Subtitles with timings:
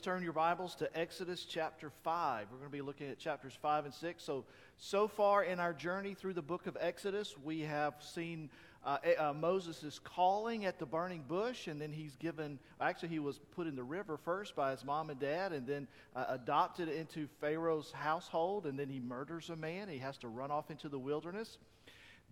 [0.00, 2.46] Please turn your Bibles to Exodus chapter 5.
[2.50, 4.24] We're going to be looking at chapters 5 and 6.
[4.24, 4.46] So,
[4.78, 8.48] so far in our journey through the book of Exodus, we have seen
[8.82, 13.40] uh, uh, Moses' calling at the burning bush, and then he's given, actually, he was
[13.54, 17.28] put in the river first by his mom and dad, and then uh, adopted into
[17.38, 19.90] Pharaoh's household, and then he murders a man.
[19.90, 21.58] He has to run off into the wilderness.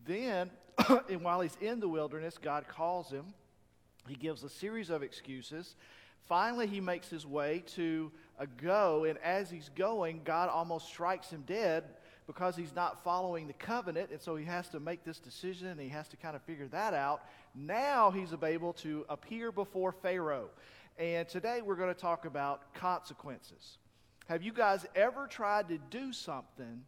[0.06, 0.50] Then,
[1.10, 3.26] and while he's in the wilderness, God calls him.
[4.08, 5.76] He gives a series of excuses.
[6.26, 11.30] Finally, he makes his way to a go, and as he's going, God almost strikes
[11.30, 11.84] him dead
[12.28, 15.80] because he's not following the covenant, and so he has to make this decision and
[15.80, 17.22] he has to kind of figure that out.
[17.54, 20.50] Now he's able to appear before Pharaoh.
[20.98, 23.78] And today we're going to talk about consequences.
[24.28, 26.82] Have you guys ever tried to do something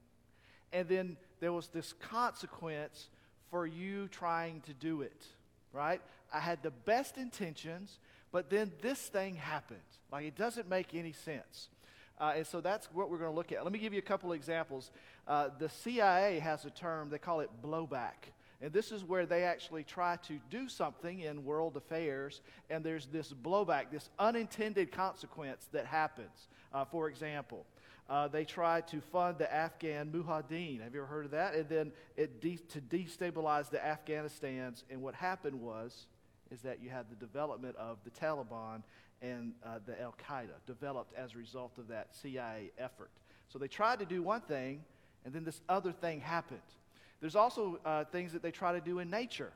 [0.75, 3.09] and then there was this consequence
[3.51, 5.25] for you trying to do it?
[5.73, 6.03] Right?
[6.35, 7.99] I had the best intentions,
[8.33, 9.81] but then this thing happened.
[10.13, 11.69] Like it doesn't make any sense.
[12.19, 13.65] Uh, and so that's what we're going to look at.
[13.65, 14.91] Let me give you a couple examples.
[15.27, 18.33] Uh, the CIA has a term, they call it blowback.
[18.61, 23.07] And this is where they actually try to do something in world affairs, and there's
[23.07, 26.49] this blowback, this unintended consequence that happens.
[26.71, 27.65] Uh, for example,
[28.11, 30.83] uh, they tried to fund the Afghan Mujahideen.
[30.83, 31.55] Have you ever heard of that?
[31.55, 34.83] And then it de- to destabilize the Afghanistans.
[34.91, 36.07] And what happened was
[36.51, 38.83] is that you had the development of the Taliban
[39.23, 43.11] and uh, the Al Qaeda developed as a result of that CIA effort.
[43.49, 44.83] So they tried to do one thing,
[45.25, 46.61] and then this other thing happened.
[47.21, 49.53] There's also uh, things that they try to do in nature.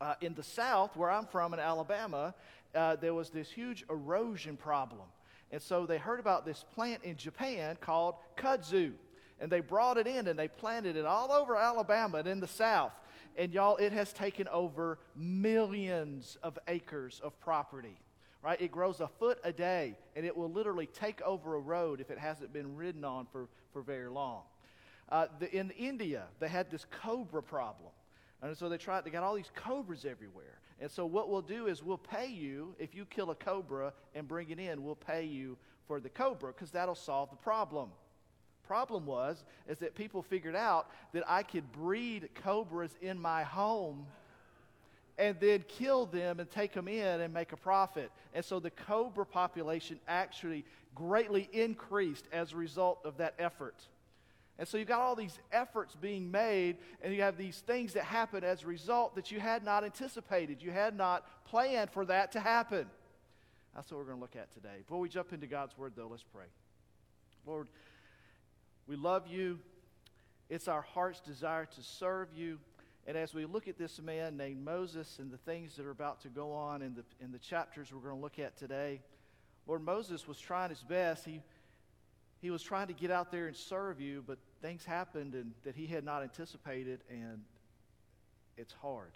[0.00, 2.34] Uh, in the South, where I'm from in Alabama,
[2.74, 5.06] uh, there was this huge erosion problem.
[5.50, 8.92] And so they heard about this plant in Japan called kudzu.
[9.38, 12.48] And they brought it in and they planted it all over Alabama and in the
[12.48, 12.92] South.
[13.36, 17.98] And y'all, it has taken over millions of acres of property
[18.42, 18.60] right?
[18.60, 22.10] It grows a foot a day, and it will literally take over a road if
[22.10, 24.42] it hasn't been ridden on for, for very long.
[25.08, 27.90] Uh, the, in India, they had this cobra problem.
[28.42, 30.58] And so they tried, they got all these cobras everywhere.
[30.80, 34.26] And so what we'll do is we'll pay you, if you kill a cobra and
[34.26, 35.56] bring it in, we'll pay you
[35.86, 37.90] for the cobra because that'll solve the problem.
[38.66, 44.06] Problem was, is that people figured out that I could breed cobras in my home
[45.18, 48.10] and then kill them and take them in and make a profit.
[48.34, 50.64] And so the cobra population actually
[50.94, 53.74] greatly increased as a result of that effort.
[54.58, 58.04] And so you've got all these efforts being made, and you have these things that
[58.04, 60.62] happen as a result that you had not anticipated.
[60.62, 62.86] You had not planned for that to happen.
[63.74, 64.78] That's what we're going to look at today.
[64.78, 66.44] Before we jump into God's Word, though, let's pray.
[67.46, 67.68] Lord,
[68.86, 69.58] we love you.
[70.48, 72.58] It's our heart's desire to serve you.
[73.06, 76.20] And as we look at this man named Moses and the things that are about
[76.22, 79.00] to go on in the, in the chapters we're going to look at today,
[79.66, 81.24] Lord, Moses was trying his best.
[81.24, 81.40] He,
[82.40, 85.74] he was trying to get out there and serve you, but things happened and, that
[85.74, 87.42] he had not anticipated, and
[88.56, 89.12] it's hard.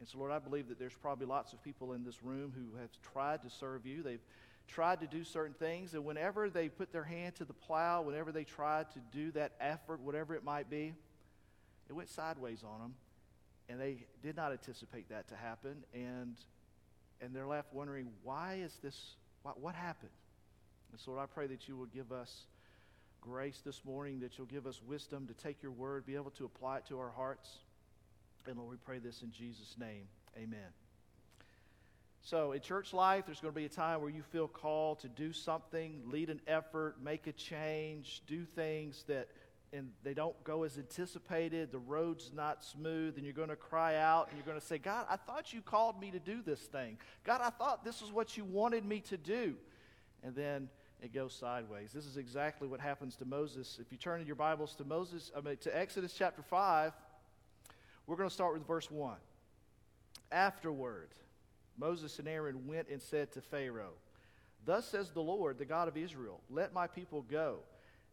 [0.00, 2.80] And so, Lord, I believe that there's probably lots of people in this room who
[2.80, 4.02] have tried to serve you.
[4.02, 4.24] They've
[4.68, 8.32] tried to do certain things, and whenever they put their hand to the plow, whenever
[8.32, 10.94] they tried to do that effort, whatever it might be,
[11.88, 12.94] it went sideways on them
[13.70, 16.36] and they did not anticipate that to happen and
[17.20, 20.10] and they're left wondering why is this what, what happened?
[20.90, 22.46] And so lord i pray that you will give us
[23.20, 26.44] grace this morning that you'll give us wisdom to take your word be able to
[26.44, 27.48] apply it to our hearts.
[28.46, 30.06] And lord we pray this in jesus name.
[30.36, 30.89] Amen
[32.22, 35.08] so in church life there's going to be a time where you feel called to
[35.08, 39.28] do something lead an effort make a change do things that
[39.72, 43.96] and they don't go as anticipated, the road's not smooth, and you're going to cry
[43.96, 46.60] out and you're going to say, God, I thought you called me to do this
[46.60, 46.98] thing.
[47.24, 49.54] God, I thought this is what you wanted me to do.
[50.22, 50.68] And then
[51.00, 51.92] it goes sideways.
[51.92, 53.78] This is exactly what happens to Moses.
[53.80, 56.92] If you turn in your Bibles to Moses, I mean, to Exodus chapter 5,
[58.06, 59.16] we're going to start with verse 1.
[60.32, 61.08] Afterward,
[61.80, 63.94] Moses and Aaron went and said to Pharaoh,
[64.64, 67.60] Thus says the Lord, the God of Israel, let my people go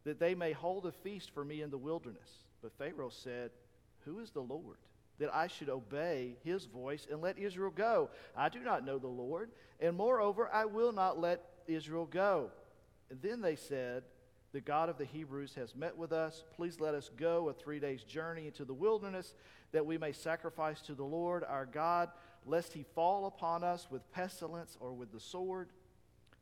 [0.07, 2.29] that they may hold a feast for me in the wilderness.
[2.61, 3.51] But Pharaoh said,
[4.05, 4.77] Who is the Lord?
[5.19, 8.09] That I should obey his voice and let Israel go.
[8.35, 9.49] I do not know the Lord,
[9.81, 12.51] and moreover, I will not let Israel go.
[13.09, 14.03] And then they said,
[14.53, 16.45] The God of the Hebrews has met with us.
[16.55, 19.33] Please let us go a three days' journey into the wilderness,
[19.73, 22.11] that we may sacrifice to the Lord our God,
[22.47, 25.69] lest he fall upon us with pestilence or with the sword.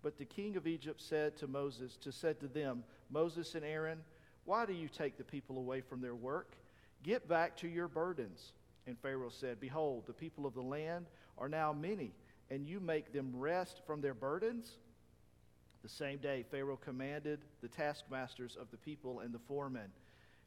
[0.03, 3.99] But the king of Egypt said to Moses, to said to them, Moses and Aaron,
[4.45, 6.55] why do you take the people away from their work?
[7.03, 8.53] Get back to your burdens.
[8.87, 11.07] And Pharaoh said, Behold, the people of the land
[11.39, 12.13] are now many,
[12.51, 14.77] and you make them rest from their burdens?
[15.81, 19.91] The same day, Pharaoh commanded the taskmasters of the people and the foremen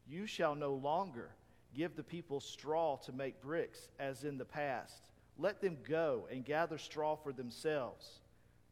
[0.09, 1.31] You shall no longer
[1.77, 5.11] give the people straw to make bricks, as in the past.
[5.39, 8.21] Let them go and gather straw for themselves.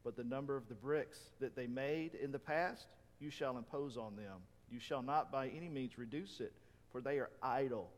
[0.04, 2.86] But the number of the bricks that they made in the past,
[3.20, 4.40] you shall impose on them.
[4.70, 6.52] You shall not by any means reduce it,
[6.90, 7.90] for they are idle.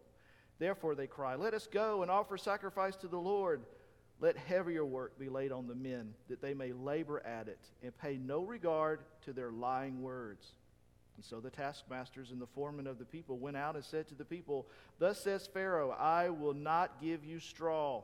[0.59, 3.63] Therefore they cry, Let us go and offer sacrifice to the Lord.
[4.21, 7.97] Let heavier work be laid on the men, that they may labor at it, and
[7.97, 10.45] pay no regard to their lying words.
[11.17, 14.15] And so the taskmasters and the foremen of the people went out and said to
[14.15, 14.67] the people,
[14.99, 18.03] Thus says Pharaoh, I will not give you straw.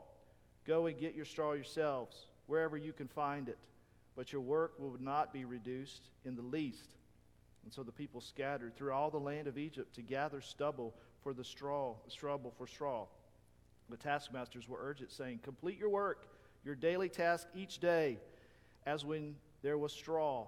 [0.66, 3.58] Go and get your straw yourselves, wherever you can find it.
[4.16, 6.94] But your work will not be reduced in the least.
[7.64, 11.32] And so the people scattered through all the land of Egypt to gather stubble for
[11.32, 13.06] the straw, stubble for straw.
[13.90, 16.26] The taskmasters were urged, saying, Complete your work,
[16.64, 18.18] your daily task each day,
[18.86, 20.46] as when there was straw.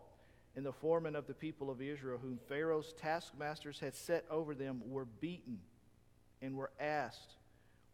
[0.55, 4.83] And the foremen of the people of Israel, whom Pharaoh's taskmasters had set over them,
[4.87, 5.59] were beaten
[6.41, 7.35] and were asked,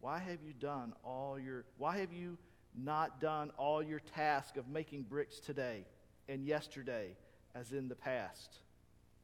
[0.02, 2.36] Why have you done all your why have you
[2.76, 5.86] not done all your task of making bricks today
[6.28, 7.14] and yesterday
[7.54, 8.58] as in the past?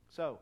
[0.09, 0.39] So,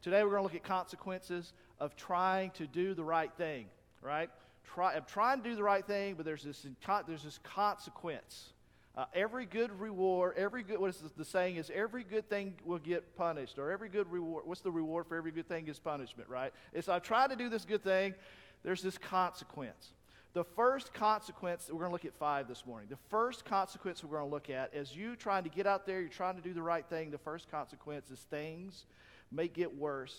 [0.00, 3.66] today we're going to look at consequences of trying to do the right thing,
[4.00, 4.30] right?
[4.64, 6.66] try, I'm trying to do the right thing, but there's this,
[7.06, 8.52] there's this consequence.
[8.96, 12.78] Uh, every good reward, every good, what is the saying is, every good thing will
[12.78, 16.28] get punished, or every good reward, what's the reward for every good thing is punishment,
[16.30, 16.50] right?
[16.72, 18.14] It's I'm trying to do this good thing,
[18.62, 19.92] there's this consequence.
[20.32, 22.88] The first consequence, we're going to look at five this morning.
[22.90, 26.00] The first consequence we're going to look at is you trying to get out there,
[26.00, 27.10] you're trying to do the right thing.
[27.10, 28.84] The first consequence is things
[29.32, 30.14] may get worse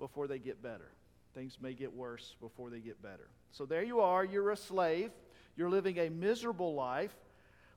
[0.00, 0.90] before they get better.
[1.34, 3.28] Things may get worse before they get better.
[3.52, 5.10] So there you are, you're a slave,
[5.56, 7.14] you're living a miserable life,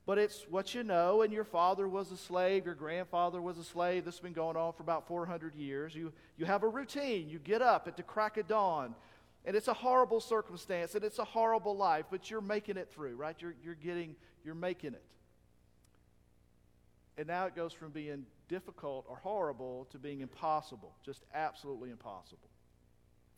[0.06, 3.64] but it's what you know, and your father was a slave, your grandfather was a
[3.64, 4.04] slave.
[4.04, 5.94] This has been going on for about 400 years.
[5.94, 7.28] You, you have a routine.
[7.28, 8.94] You get up at the crack of dawn,
[9.46, 13.14] and it's a horrible circumstance, and it's a horrible life, but you're making it through,
[13.14, 13.36] right?
[13.38, 15.04] You're, you're getting, you're making it.
[17.16, 22.50] And now it goes from being difficult or horrible to being impossible, just absolutely impossible.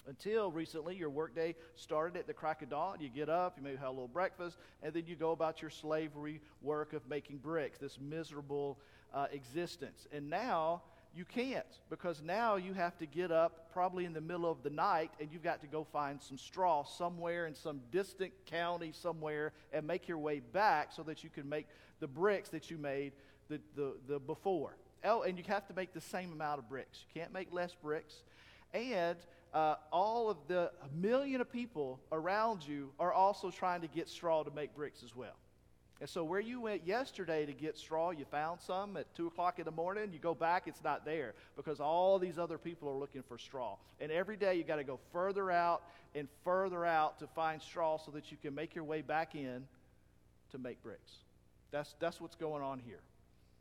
[0.06, 2.96] Until recently, your workday started at the crack of dawn.
[3.00, 5.70] You get up, you maybe have a little breakfast, and then you go about your
[5.70, 8.80] slavery work of making bricks, this miserable
[9.12, 10.06] uh, existence.
[10.10, 10.82] And now
[11.14, 14.70] you can't because now you have to get up probably in the middle of the
[14.70, 19.52] night and you've got to go find some straw somewhere in some distant county somewhere
[19.72, 21.66] and make your way back so that you can make
[22.00, 23.12] the bricks that you made
[23.48, 24.76] the, the, the before.
[25.04, 27.04] Oh, and you have to make the same amount of bricks.
[27.08, 28.14] You can't make less bricks.
[28.74, 29.16] And
[29.54, 34.42] uh, all of the million of people around you are also trying to get straw
[34.42, 35.36] to make bricks as well.
[36.00, 39.58] And so, where you went yesterday to get straw, you found some at 2 o'clock
[39.58, 40.10] in the morning.
[40.12, 43.76] You go back, it's not there because all these other people are looking for straw.
[44.00, 45.82] And every day you got to go further out
[46.14, 49.66] and further out to find straw so that you can make your way back in
[50.52, 51.12] to make bricks.
[51.72, 53.00] That's, that's what's going on here.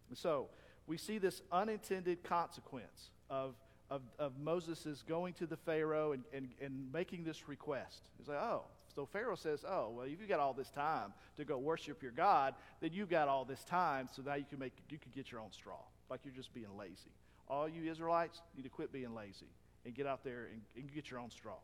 [0.10, 0.48] And so,
[0.86, 3.56] we see this unintended consequence of
[3.90, 8.10] of, of Moses' going to the Pharaoh and, and, and making this request.
[8.18, 8.64] He's like, oh,
[8.98, 12.12] so Pharaoh says, oh, well, if you've got all this time to go worship your
[12.12, 15.32] God, then you've got all this time, so now you can, make, you can get
[15.32, 15.78] your own straw,
[16.10, 17.12] like you're just being lazy.
[17.48, 19.52] All you Israelites need to quit being lazy
[19.86, 21.58] and get out there and, and get your own straw.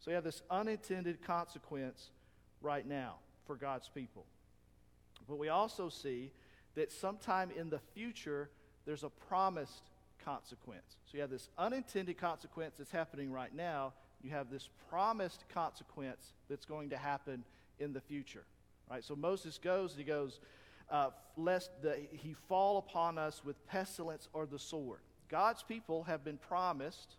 [0.00, 2.10] So you have this unintended consequence
[2.60, 3.14] right now
[3.46, 4.26] for God's people.
[5.28, 6.32] But we also see
[6.74, 8.50] that sometime in the future,
[8.86, 9.84] there's a promised
[10.24, 10.96] consequence.
[11.04, 13.92] So you have this unintended consequence that's happening right now.
[14.26, 17.44] You have this promised consequence that's going to happen
[17.78, 18.42] in the future.
[18.90, 19.04] Right?
[19.04, 20.40] So Moses goes and he goes,
[20.90, 24.98] uh, lest the, he fall upon us with pestilence or the sword.
[25.28, 27.14] God's people have been promised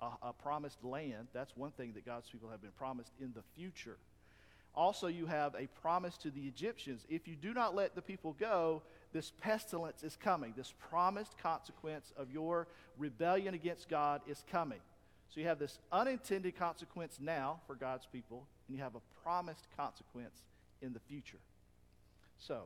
[0.00, 1.28] a, a promised land.
[1.34, 3.98] That's one thing that God's people have been promised in the future.
[4.74, 7.04] Also, you have a promise to the Egyptians.
[7.10, 8.80] If you do not let the people go,
[9.12, 10.54] this pestilence is coming.
[10.56, 14.78] This promised consequence of your rebellion against God is coming.
[15.28, 19.66] So you have this unintended consequence now for God's people, and you have a promised
[19.76, 20.42] consequence
[20.80, 21.38] in the future.
[22.38, 22.64] So,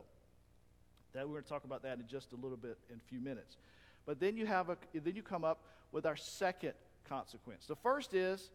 [1.13, 3.19] that we're going to talk about that in just a little bit in a few
[3.19, 3.57] minutes.
[4.05, 6.73] But then you have a then you come up with our second
[7.07, 7.65] consequence.
[7.67, 8.49] The first is,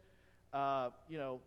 [0.53, 1.39] uh, you know,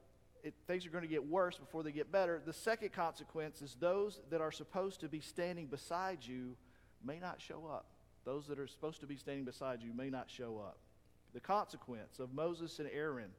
[0.42, 2.40] it, things are going to get worse before they get better.
[2.44, 6.56] The second consequence is those that are supposed to be standing beside you
[7.04, 7.86] may not show up.
[8.24, 10.78] Those that are supposed to be standing beside you may not show up.
[11.34, 13.30] The consequence of Moses and Aaron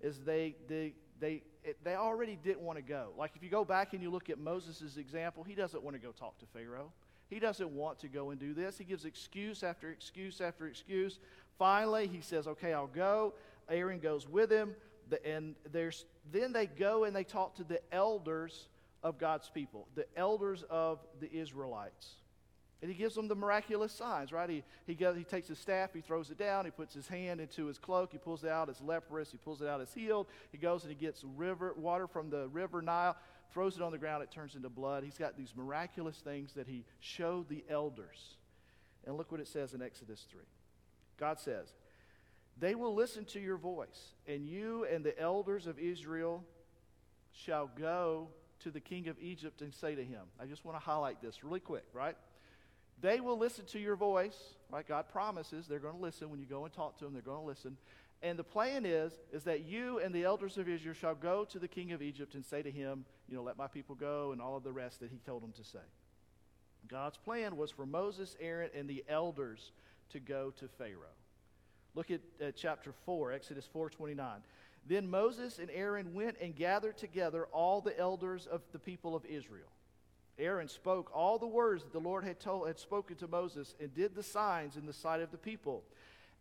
[0.00, 1.42] is they, they, they,
[1.82, 3.10] they already didn't want to go.
[3.16, 6.02] Like if you go back and you look at Moses' example, he doesn't want to
[6.02, 6.92] go talk to Pharaoh.
[7.28, 8.78] He doesn't want to go and do this.
[8.78, 11.18] He gives excuse after excuse after excuse.
[11.58, 13.34] Finally, he says, Okay, I'll go.
[13.68, 14.74] Aaron goes with him.
[15.24, 18.68] And there's, then they go and they talk to the elders
[19.02, 22.14] of God's people, the elders of the Israelites.
[22.80, 24.48] And he gives them the miraculous signs, right?
[24.48, 27.40] He, he, goes, he takes his staff, he throws it down, he puts his hand
[27.40, 30.28] into his cloak, he pulls it out, it's leprous, he pulls it out, it's healed.
[30.52, 33.16] He goes and he gets river, water from the river Nile,
[33.52, 35.02] throws it on the ground, it turns into blood.
[35.02, 38.36] He's got these miraculous things that he showed the elders.
[39.04, 40.40] And look what it says in Exodus 3.
[41.18, 41.74] God says,
[42.60, 46.44] They will listen to your voice, and you and the elders of Israel
[47.32, 48.28] shall go
[48.60, 51.42] to the king of Egypt and say to him, I just want to highlight this
[51.42, 52.16] really quick, right?
[53.00, 54.36] They will listen to your voice,
[54.70, 54.86] right?
[54.86, 57.40] God promises they're going to listen when you go and talk to them, they're going
[57.40, 57.76] to listen.
[58.22, 61.58] And the plan is is that you and the elders of Israel shall go to
[61.58, 64.40] the king of Egypt and say to him, you know, let my people go and
[64.42, 65.78] all of the rest that he told them to say.
[66.88, 69.72] God's plan was for Moses, Aaron, and the elders
[70.10, 71.14] to go to Pharaoh.
[71.94, 74.40] Look at uh, chapter 4, Exodus 4:29.
[74.86, 79.24] Then Moses and Aaron went and gathered together all the elders of the people of
[79.26, 79.68] Israel.
[80.38, 83.92] Aaron spoke all the words that the Lord had told had spoken to Moses and
[83.94, 85.82] did the signs in the sight of the people.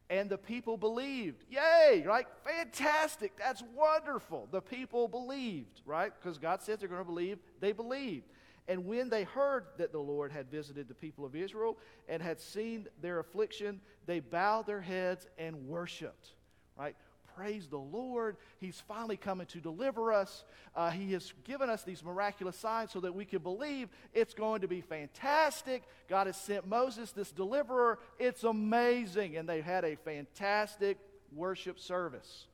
[0.10, 1.44] And the people believed.
[1.50, 2.26] Yay, right?
[2.46, 3.34] Fantastic.
[3.38, 4.48] That's wonderful.
[4.52, 6.14] The people believed, right?
[6.18, 7.40] Because God said they're going to believe.
[7.60, 8.26] They believed.
[8.70, 11.78] And when they heard that the Lord had visited the people of Israel
[12.08, 16.34] and had seen their affliction, they bowed their heads and worshiped,
[16.78, 16.96] right?
[17.38, 18.36] Praise the Lord.
[18.60, 20.44] He's finally coming to deliver us.
[20.76, 24.62] Uh, he has given us these miraculous signs so that we can believe it's going
[24.62, 25.84] to be fantastic.
[26.10, 28.00] God has sent Moses, this deliverer.
[28.18, 29.38] It's amazing.
[29.38, 30.98] And they had a fantastic
[31.32, 32.48] worship service.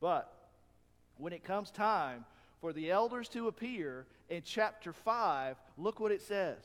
[0.00, 0.32] But
[1.18, 2.24] when it comes time
[2.60, 6.58] for the elders to appear in chapter 5, look what it says.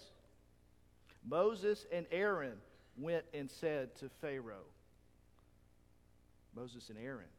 [1.27, 2.58] Moses and Aaron
[2.96, 4.65] went and said to Pharaoh,
[6.55, 7.29] Moses and Aaron.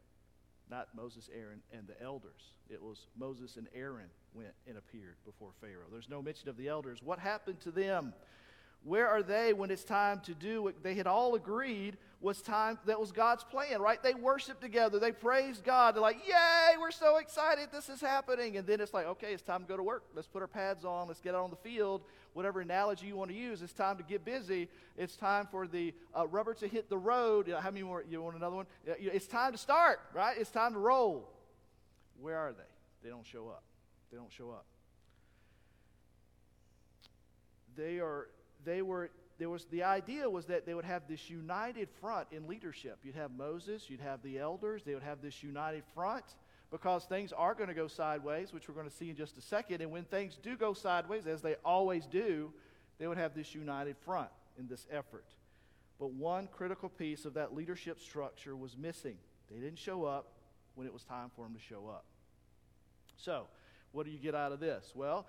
[0.69, 2.53] Not Moses, Aaron, and the elders.
[2.69, 5.87] It was Moses and Aaron went and appeared before Pharaoh.
[5.91, 7.03] There's no mention of the elders.
[7.03, 8.13] What happened to them?
[8.83, 12.79] Where are they when it's time to do what they had all agreed was time
[12.85, 14.01] that was God's plan, right?
[14.01, 15.95] They worship together, they praise God.
[15.95, 18.57] They're like, Yay, we're so excited this is happening.
[18.57, 20.03] And then it's like, okay, it's time to go to work.
[20.15, 22.01] Let's put our pads on, let's get out on the field.
[22.33, 24.67] Whatever analogy you want to use, it's time to get busy.
[24.97, 27.47] It's time for the uh, rubber to hit the road.
[27.47, 28.03] You know, how many more?
[28.09, 28.65] You want another one?
[28.85, 30.35] It's time to start, right?
[30.37, 31.29] It's time to roll.
[32.19, 32.63] Where are they?
[33.03, 33.63] They don't show up.
[34.11, 34.65] They don't show up.
[37.75, 38.27] They are
[38.65, 42.47] they were there was the idea was that they would have this united front in
[42.47, 42.99] leadership.
[43.03, 46.23] You'd have Moses, you'd have the elders, they would have this united front
[46.71, 49.41] because things are going to go sideways, which we're going to see in just a
[49.41, 49.81] second.
[49.81, 52.51] And when things do go sideways, as they always do,
[52.99, 55.25] they would have this united front in this effort.
[55.99, 59.17] But one critical piece of that leadership structure was missing.
[59.51, 60.33] They didn't show up
[60.75, 62.05] when it was time for them to show up.
[63.17, 63.45] So,
[63.91, 64.93] what do you get out of this?
[64.95, 65.27] Well,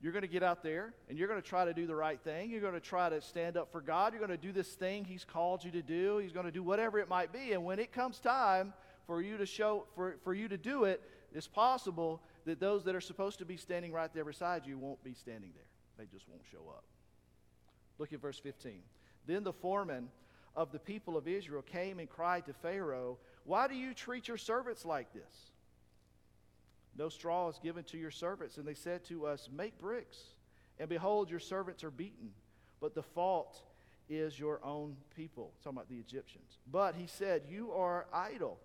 [0.00, 2.20] you're going to get out there and you're going to try to do the right
[2.20, 2.50] thing.
[2.50, 4.12] You're going to try to stand up for God.
[4.12, 6.18] You're going to do this thing He's called you to do.
[6.18, 7.52] He's going to do whatever it might be.
[7.52, 8.74] And when it comes time
[9.06, 12.94] for you to show, for, for you to do it, it's possible that those that
[12.94, 15.64] are supposed to be standing right there beside you won't be standing there.
[15.98, 16.84] They just won't show up.
[17.98, 18.82] Look at verse 15.
[19.26, 20.08] Then the foreman
[20.54, 24.36] of the people of Israel came and cried to Pharaoh, Why do you treat your
[24.36, 25.52] servants like this?
[26.98, 28.56] No straw is given to your servants.
[28.56, 30.18] And they said to us, Make bricks.
[30.78, 32.30] And behold, your servants are beaten.
[32.80, 33.62] But the fault
[34.08, 35.52] is your own people.
[35.62, 36.58] Talking about the Egyptians.
[36.70, 38.58] But he said, You are idle.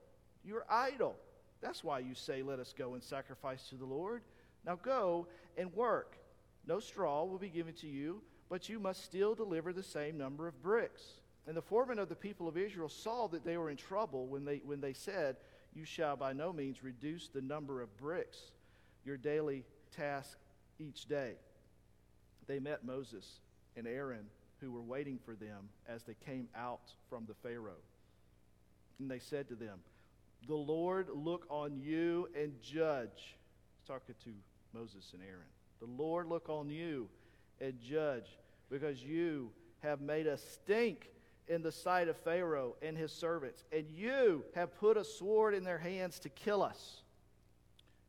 [0.44, 1.16] You're idle.
[1.62, 4.22] That's why you say, Let us go and sacrifice to the Lord.
[4.66, 6.18] Now go and work.
[6.68, 10.48] No straw will be given to you, but you must still deliver the same number
[10.48, 11.02] of bricks.
[11.48, 14.46] And the foreman of the people of Israel saw that they were in trouble when
[14.46, 15.38] they, when they said,
[15.74, 18.38] you shall by no means reduce the number of bricks,
[19.06, 19.64] your daily
[19.96, 20.38] task
[20.80, 21.34] each day.
[22.48, 23.40] They met Moses
[23.78, 24.26] and Aaron,
[24.60, 27.82] who were waiting for them as they came out from the Pharaoh.
[29.00, 29.80] And they said to them,
[30.48, 33.36] The Lord look on you and judge.
[33.80, 34.32] He's talking to
[34.74, 35.48] Moses and Aaron.
[35.80, 37.10] The Lord look on you
[37.60, 38.38] and judge,
[38.70, 39.52] because you
[39.82, 41.10] have made us stink
[41.48, 45.64] in the sight of Pharaoh and his servants, and you have put a sword in
[45.64, 47.02] their hands to kill us.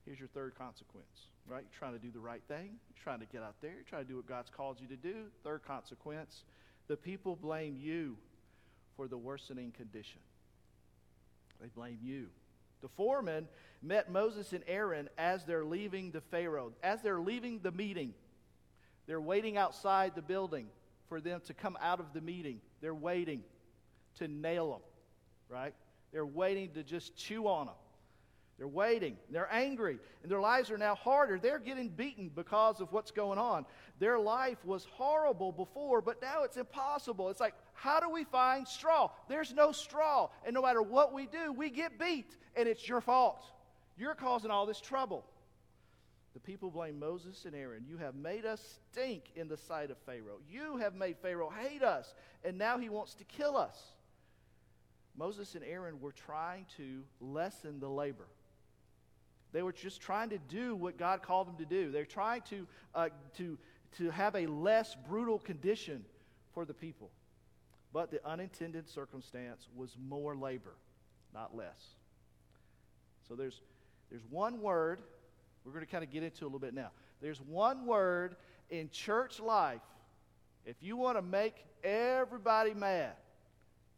[0.04, 1.62] Here's your third consequence, right?
[1.62, 2.78] You're trying to do the right thing.
[2.88, 3.72] You're trying to get out there.
[3.72, 5.26] You're trying to do what God's called you to do.
[5.44, 6.44] Third consequence
[6.88, 8.16] the people blame you
[8.96, 10.20] for the worsening condition.
[11.60, 12.26] They blame you.
[12.82, 13.46] The foreman
[13.80, 18.12] met Moses and Aaron as they're leaving the Pharaoh, as they're leaving the meeting.
[19.06, 20.66] They're waiting outside the building
[21.08, 22.60] for them to come out of the meeting.
[22.82, 23.42] They're waiting
[24.16, 24.80] to nail them,
[25.48, 25.72] right?
[26.12, 27.74] They're waiting to just chew on them.
[28.58, 29.16] They're waiting.
[29.30, 29.98] They're angry.
[30.22, 31.38] And their lives are now harder.
[31.38, 33.64] They're getting beaten because of what's going on.
[33.98, 37.30] Their life was horrible before, but now it's impossible.
[37.30, 39.10] It's like, how do we find straw?
[39.28, 40.28] There's no straw.
[40.44, 42.36] And no matter what we do, we get beat.
[42.54, 43.44] And it's your fault.
[43.96, 45.24] You're causing all this trouble.
[46.34, 47.84] The people blame Moses and Aaron.
[47.86, 50.40] You have made us stink in the sight of Pharaoh.
[50.48, 53.78] You have made Pharaoh hate us, and now he wants to kill us.
[55.16, 58.28] Moses and Aaron were trying to lessen the labor.
[59.52, 61.90] They were just trying to do what God called them to do.
[61.92, 63.58] They're trying to, uh, to,
[63.98, 66.04] to have a less brutal condition
[66.54, 67.10] for the people.
[67.92, 70.76] But the unintended circumstance was more labor,
[71.34, 71.94] not less.
[73.28, 73.60] So there's,
[74.08, 75.02] there's one word
[75.64, 76.90] we're going to kind of get into a little bit now.
[77.20, 78.36] There's one word
[78.70, 79.80] in church life.
[80.64, 83.12] If you want to make everybody mad,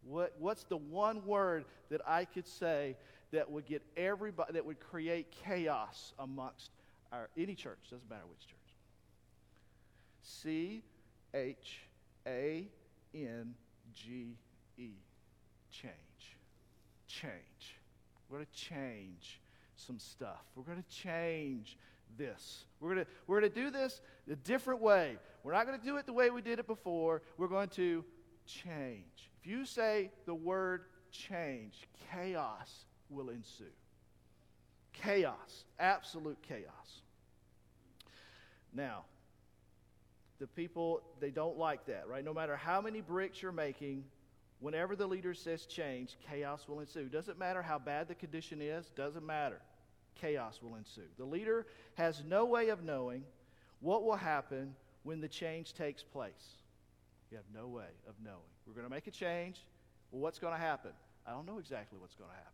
[0.03, 2.97] what, what's the one word that I could say
[3.33, 6.71] that would get everybody, that would create chaos amongst
[7.13, 8.59] our, any church, doesn't matter which church?
[10.23, 10.83] C
[11.33, 11.81] H
[12.27, 12.67] A
[13.15, 13.55] N
[13.93, 14.37] G
[14.79, 14.91] E.
[15.71, 15.93] Change.
[17.07, 17.79] Change.
[18.29, 19.41] We're going to change
[19.77, 20.45] some stuff.
[20.55, 21.77] We're going to change
[22.17, 22.65] this.
[22.81, 24.01] We're going to, we're going to do this
[24.31, 25.17] a different way.
[25.43, 27.23] We're not going to do it the way we did it before.
[27.37, 28.05] We're going to
[28.47, 29.31] change.
[29.41, 33.65] If you say the word change, chaos will ensue.
[34.93, 37.03] Chaos, absolute chaos.
[38.73, 39.05] Now,
[40.39, 42.25] the people, they don't like that, right?
[42.25, 44.05] No matter how many bricks you're making,
[44.61, 47.05] whenever the leader says change, chaos will ensue.
[47.05, 49.61] Doesn't matter how bad the condition is, doesn't matter
[50.15, 51.09] chaos will ensue.
[51.19, 53.25] The leader has no way of knowing
[53.81, 56.57] what will happen when the change takes place.
[57.31, 58.39] You have no way of knowing.
[58.67, 59.65] We're going to make a change.
[60.11, 60.93] Well, what's going to happen?
[61.27, 62.53] I don't know exactly what's going to happen.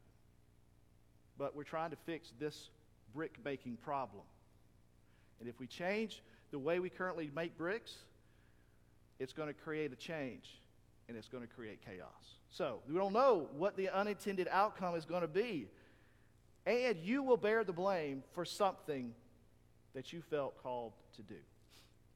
[1.38, 2.70] But we're trying to fix this
[3.14, 4.22] brick making problem.
[5.40, 7.94] And if we change the way we currently make bricks,
[9.18, 10.60] it's going to create a change
[11.08, 12.36] and it's going to create chaos.
[12.50, 15.66] So we don't know what the unintended outcome is going to be
[16.66, 19.12] and you will bear the blame for something
[19.94, 21.36] that you felt called to do.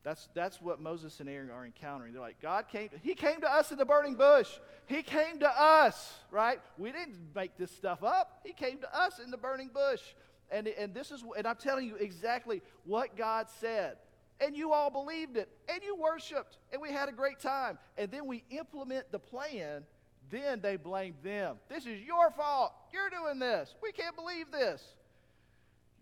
[0.05, 2.13] That's, that's what Moses and Aaron are encountering.
[2.13, 4.49] They're like, God came, to, He came to us in the burning bush.
[4.87, 6.61] He came to us, right?
[6.77, 8.41] We didn't make this stuff up.
[8.45, 10.03] He came to us in the burning bush.
[10.51, 13.97] And, and this is, and I'm telling you exactly what God said.
[14.41, 15.49] And you all believed it.
[15.73, 16.59] And you worshiped.
[16.71, 17.79] And we had a great time.
[17.97, 19.85] And then we implement the plan
[20.31, 21.57] then they blame them.
[21.69, 22.73] This is your fault.
[22.93, 23.75] You're doing this.
[23.83, 24.83] We can't believe this.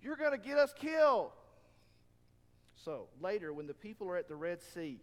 [0.02, 1.30] You're going to get us killed.
[2.85, 4.98] So later, when the people are at the Red Sea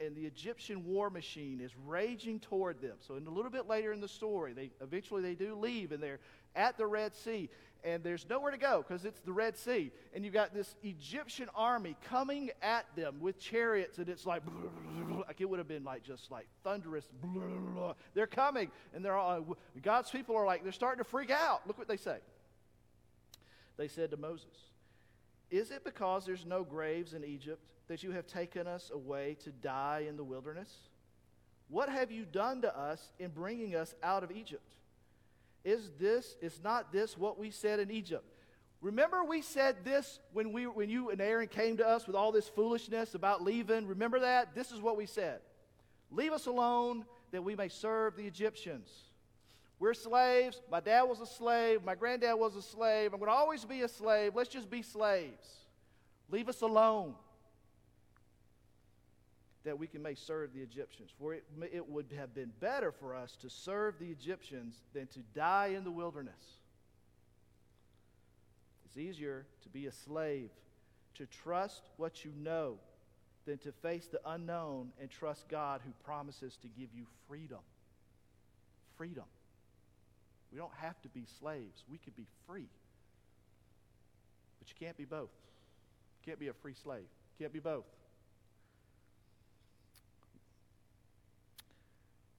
[0.00, 3.92] and the Egyptian war machine is raging toward them, so in a little bit later
[3.92, 6.18] in the story, they eventually they do leave and they're
[6.56, 7.48] at the Red Sea
[7.86, 9.92] and there's nowhere to go because it's the Red Sea.
[10.12, 14.42] And you've got this Egyptian army coming at them with chariots, and it's like,
[15.26, 17.06] like it would have been like just like thunderous.
[18.14, 21.60] They're coming, and they're all, God's people are like, they're starting to freak out.
[21.66, 22.18] Look what they say.
[23.76, 24.56] They said to Moses,
[25.50, 29.52] Is it because there's no graves in Egypt that you have taken us away to
[29.52, 30.74] die in the wilderness?
[31.68, 34.62] What have you done to us in bringing us out of Egypt?
[35.66, 38.24] Is this, is not this what we said in Egypt?
[38.80, 42.30] Remember, we said this when, we, when you and Aaron came to us with all
[42.30, 43.84] this foolishness about leaving?
[43.88, 44.54] Remember that?
[44.54, 45.40] This is what we said
[46.12, 48.88] Leave us alone that we may serve the Egyptians.
[49.80, 50.62] We're slaves.
[50.70, 51.84] My dad was a slave.
[51.84, 53.12] My granddad was a slave.
[53.12, 54.36] I'm going to always be a slave.
[54.36, 55.48] Let's just be slaves.
[56.30, 57.16] Leave us alone
[59.66, 61.10] that we can may serve the Egyptians.
[61.18, 65.18] For it, it would have been better for us to serve the Egyptians than to
[65.34, 66.34] die in the wilderness.
[68.86, 70.50] It's easier to be a slave,
[71.16, 72.76] to trust what you know,
[73.44, 77.60] than to face the unknown and trust God who promises to give you freedom.
[78.96, 79.24] Freedom.
[80.52, 82.68] We don't have to be slaves, we could be free.
[84.60, 85.30] But you can't be both.
[86.22, 87.02] You can't be a free slave.
[87.38, 87.84] You can't be both.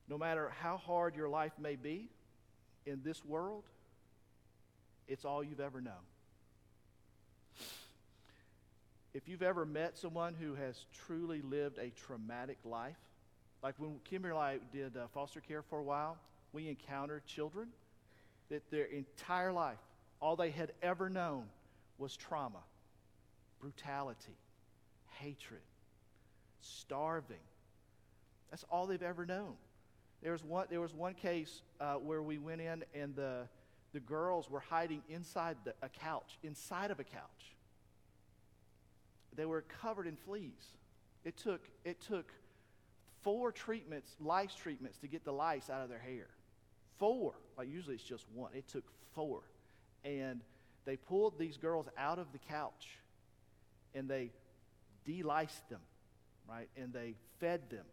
[0.08, 2.10] No matter how hard your life may be
[2.86, 3.64] in this world,
[5.08, 5.94] it's all you've ever known.
[9.14, 12.98] If you've ever met someone who has truly lived a traumatic life,
[13.64, 16.18] like when Kimberly and I did uh, foster care for a while,
[16.54, 17.70] we encountered children
[18.50, 19.80] that their entire life,
[20.22, 21.44] all they had ever known
[21.98, 22.62] was trauma,
[23.60, 24.38] brutality,
[25.20, 25.62] hatred,
[26.62, 27.38] starving.
[28.52, 29.56] That's all they've ever known.
[30.22, 33.48] There was one, there was one case uh, where we went in and the,
[33.94, 37.56] the girls were hiding inside the, a couch, inside of a couch.
[39.36, 40.78] They were covered in fleas.
[41.24, 42.32] It took, it took
[43.22, 46.28] four treatments, lice treatments, to get the lice out of their hair.
[46.98, 47.34] Four.
[47.58, 48.52] Like usually it's just one.
[48.56, 49.42] It took four.
[50.04, 50.42] And
[50.86, 52.98] they pulled these girls out of the couch
[53.94, 54.32] and they
[55.06, 55.82] deliced them,
[56.50, 56.70] right?
[56.76, 57.86] And they fed them.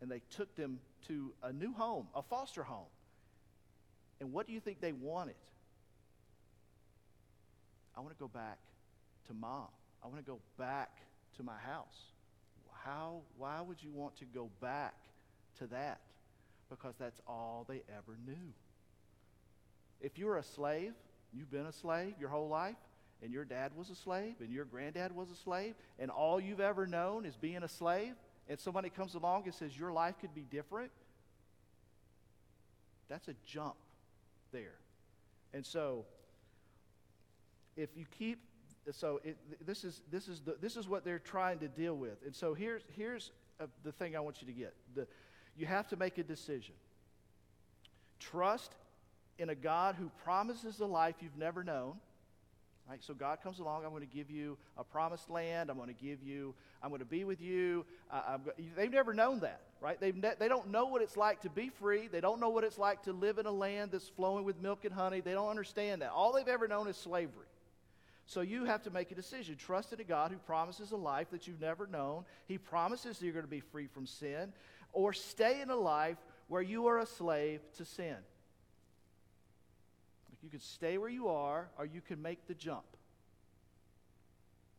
[0.00, 2.86] And they took them to a new home, a foster home.
[4.20, 5.34] And what do you think they wanted?
[7.96, 8.58] I want to go back
[9.26, 9.68] to mom.
[10.02, 10.90] I want to go back
[11.36, 12.12] to my house.
[12.84, 14.94] How, why would you want to go back
[15.58, 16.00] to that?
[16.70, 18.52] Because that's all they ever knew.
[20.00, 20.92] If you're a slave,
[21.32, 22.76] you've been a slave your whole life,
[23.22, 26.60] and your dad was a slave, and your granddad was a slave, and all you've
[26.60, 28.14] ever known is being a slave,
[28.48, 30.90] and somebody comes along and says your life could be different,
[33.08, 33.76] that's a jump
[34.52, 34.74] there.
[35.52, 36.04] And so,
[37.76, 38.40] if you keep,
[38.92, 42.22] so it, this is this is the, this is what they're trying to deal with.
[42.24, 43.30] And so here's here's
[43.60, 44.74] uh, the thing I want you to get.
[44.94, 45.06] The,
[45.56, 46.74] you have to make a decision.
[48.20, 48.72] Trust
[49.38, 51.94] in a God who promises a life you've never known
[52.88, 53.04] Right?
[53.04, 53.84] So God comes along.
[53.84, 55.68] I'm going to give you a promised land.
[55.70, 56.54] I'm going to give you.
[56.82, 57.84] I'm going to be with you.
[58.10, 58.38] Uh,
[58.76, 60.00] they've never known that, right?
[60.00, 62.08] They've ne- they don't know what it's like to be free.
[62.08, 64.86] They don't know what it's like to live in a land that's flowing with milk
[64.86, 65.20] and honey.
[65.20, 66.12] They don't understand that.
[66.12, 67.44] All they've ever known is slavery.
[68.24, 69.56] So you have to make a decision.
[69.56, 72.24] Trust in a God who promises a life that you've never known.
[72.46, 74.52] He promises that you're going to be free from sin,
[74.94, 78.16] or stay in a life where you are a slave to sin.
[80.42, 82.86] You can stay where you are, or you can make the jump.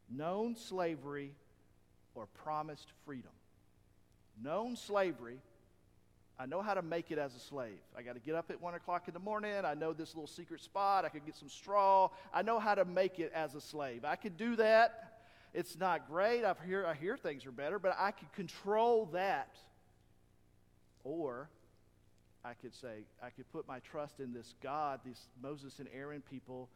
[0.10, 1.34] Known slavery
[2.16, 3.32] or promised freedom.
[4.42, 5.40] Known slavery,
[6.40, 7.80] I know how to make it as a slave.
[7.98, 9.66] I got to get up at 1 o'clock in the morning.
[9.66, 11.04] I know this little secret spot.
[11.04, 12.10] I could get some straw.
[12.34, 14.06] I know how to make it as a slave.
[14.06, 15.22] I could do that.
[15.54, 16.46] It's not great.
[16.46, 19.54] I hear, I hear things are better, but I could control that.
[21.04, 21.50] Or
[22.44, 26.24] I could say, I could put my trust in this God, these Moses and Aaron
[26.30, 26.70] people,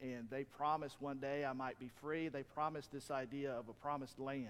[0.00, 2.28] and they promised one day I might be free.
[2.28, 4.48] They promised this idea of a promised land.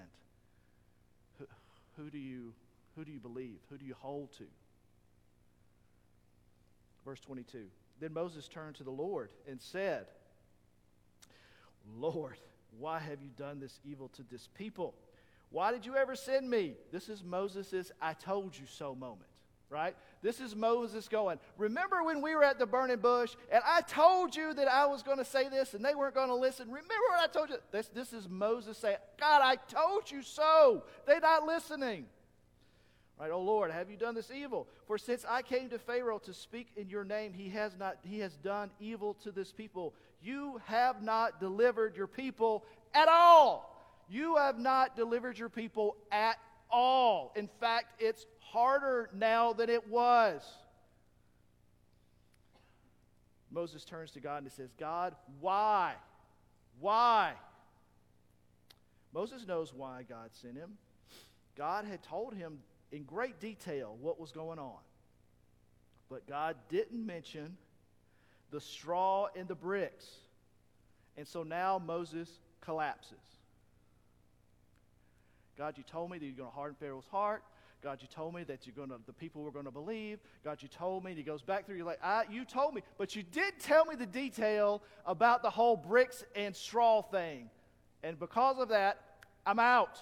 [1.38, 1.46] Who,
[1.96, 2.52] who do you
[2.96, 3.58] who do you believe?
[3.70, 4.44] Who do you hold to?
[7.04, 7.66] Verse 22.
[8.00, 10.06] Then Moses turned to the Lord and said,
[11.98, 12.36] Lord,
[12.78, 14.94] why have you done this evil to this people?
[15.50, 16.74] Why did you ever send me?
[16.92, 19.29] This is Moses' I told you so moment
[19.70, 19.94] right?
[20.20, 24.34] This is Moses going, Remember when we were at the burning bush and I told
[24.36, 26.66] you that I was going to say this and they weren't going to listen?
[26.68, 27.56] Remember what I told you?
[27.70, 30.82] This, this is Moses saying, God, I told you so.
[31.06, 32.06] They're not listening.
[33.18, 34.66] Right, oh Lord, have you done this evil?
[34.86, 38.18] For since I came to Pharaoh to speak in your name, he has not he
[38.20, 39.94] has done evil to this people.
[40.22, 43.76] You have not delivered your people at all.
[44.08, 46.38] You have not delivered your people at
[46.70, 47.32] all.
[47.36, 50.42] In fact, it's harder now than it was.
[53.50, 55.94] Moses turns to God and he says, God, why?
[56.78, 57.32] Why?
[59.12, 60.70] Moses knows why God sent him.
[61.56, 62.60] God had told him
[62.92, 64.78] in great detail what was going on.
[66.08, 67.56] But God didn't mention
[68.50, 70.06] the straw and the bricks.
[71.16, 72.28] And so now Moses
[72.60, 73.18] collapses.
[75.58, 77.42] God, you told me that you're going to harden Pharaoh's heart.
[77.82, 80.18] God, you told me that you're going to, the people were going to believe.
[80.44, 81.12] God, you told me.
[81.12, 81.76] And he goes back through.
[81.76, 85.50] You're like, I, you told me, but you did tell me the detail about the
[85.50, 87.48] whole bricks and straw thing,
[88.02, 89.00] and because of that,
[89.46, 89.98] I'm out.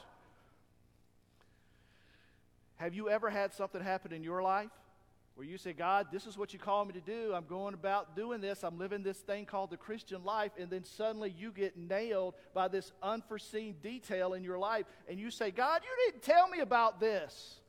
[2.76, 4.70] Have you ever had something happen in your life
[5.38, 7.32] where you say, God, this is what you call me to do.
[7.32, 8.64] I'm going about doing this.
[8.64, 10.50] I'm living this thing called the Christian life.
[10.58, 14.86] And then suddenly you get nailed by this unforeseen detail in your life.
[15.08, 17.60] And you say, God, you didn't tell me about this.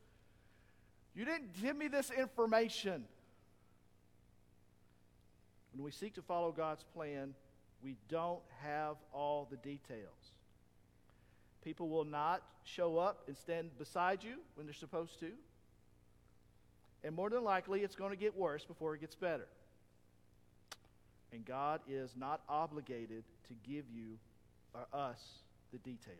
[1.15, 3.05] You didn't give me this information.
[5.73, 7.33] When we seek to follow God's plan,
[7.83, 10.33] we don't have all the details.
[11.63, 15.31] People will not show up and stand beside you when they're supposed to.
[17.03, 19.47] And more than likely, it's going to get worse before it gets better.
[21.31, 24.17] And God is not obligated to give you
[24.73, 25.21] or us
[25.71, 26.17] the details.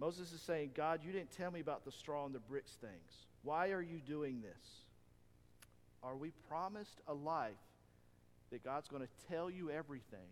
[0.00, 3.26] Moses is saying, God, you didn't tell me about the straw and the bricks things.
[3.42, 4.66] Why are you doing this?
[6.02, 7.52] Are we promised a life
[8.50, 10.28] that God's going to tell you everything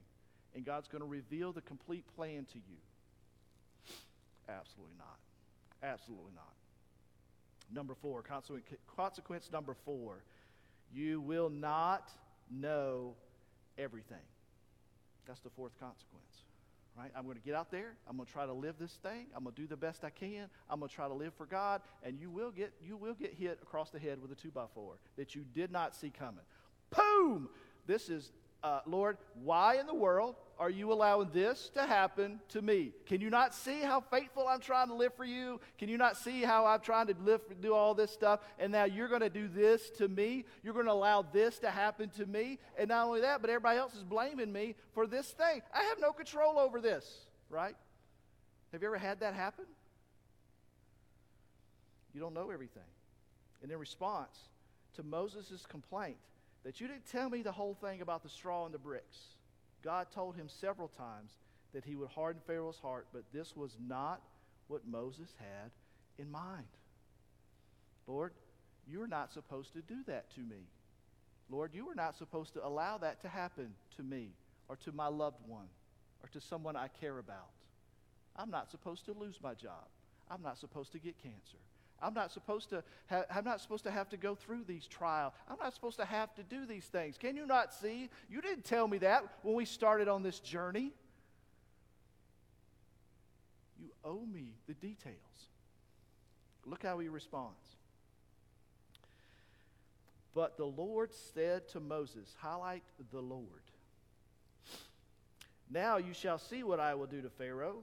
[0.54, 2.76] and God's going to reveal the complete plan to you?
[4.48, 5.18] Absolutely not.
[5.82, 6.54] Absolutely not.
[7.74, 8.22] Number four,
[8.96, 10.22] consequence number four,
[10.94, 12.12] you will not
[12.48, 13.14] know
[13.76, 14.16] everything.
[15.26, 16.44] That's the fourth consequence.
[16.98, 17.10] Right?
[17.14, 17.92] I'm going to get out there.
[18.08, 19.26] I'm going to try to live this thing.
[19.36, 20.48] I'm going to do the best I can.
[20.70, 23.34] I'm going to try to live for God, and you will get you will get
[23.34, 26.44] hit across the head with a two by four that you did not see coming.
[26.96, 27.50] Boom!
[27.86, 28.32] This is
[28.62, 32.92] uh, Lord, why in the world are you allowing this to happen to me?
[33.04, 35.60] Can you not see how faithful I'm trying to live for you?
[35.78, 38.40] Can you not see how I'm trying to live, do all this stuff?
[38.58, 40.46] And now you're going to do this to me.
[40.62, 42.58] You're going to allow this to happen to me.
[42.78, 45.60] And not only that, but everybody else is blaming me for this thing.
[45.74, 47.76] I have no control over this, right?
[48.72, 49.66] Have you ever had that happen?
[52.14, 52.82] You don't know everything.
[53.62, 54.38] And in response
[54.94, 56.16] to Moses' complaint,
[56.64, 59.18] that you didn't tell me the whole thing about the straw and the bricks.
[59.86, 61.30] God told him several times
[61.72, 64.20] that he would harden Pharaoh's heart, but this was not
[64.66, 65.70] what Moses had
[66.18, 66.66] in mind.
[68.08, 68.32] Lord,
[68.88, 70.66] you're not supposed to do that to me.
[71.48, 74.30] Lord, you are not supposed to allow that to happen to me
[74.68, 75.68] or to my loved one
[76.20, 77.52] or to someone I care about.
[78.34, 79.86] I'm not supposed to lose my job.
[80.28, 81.58] I'm not supposed to get cancer.
[82.00, 85.32] I'm not supposed to ha- I'm not supposed to have to go through these trials.
[85.48, 87.16] I'm not supposed to have to do these things.
[87.16, 88.10] Can you not see?
[88.28, 90.92] You didn't tell me that when we started on this journey.
[93.80, 95.16] You owe me the details.
[96.66, 97.76] Look how he responds.
[100.34, 103.46] But the Lord said to Moses, highlight the Lord.
[105.70, 107.82] Now you shall see what I will do to Pharaoh,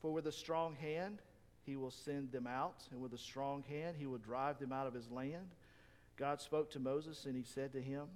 [0.00, 1.18] for with a strong hand
[1.68, 4.86] he will send them out, and with a strong hand he will drive them out
[4.86, 5.50] of his land.
[6.16, 8.06] God spoke to Moses, and he said to him,